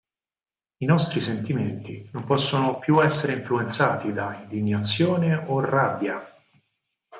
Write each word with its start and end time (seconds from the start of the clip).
I 0.79 0.85
nostri 0.87 1.21
sentimenti 1.21 2.09
non 2.13 2.25
possono 2.25 2.79
più 2.79 2.99
essere 3.03 3.33
influenzati 3.33 4.11
da 4.11 4.35
indignazione 4.41 5.35
o 5.35 5.59
rabbia. 5.59 6.19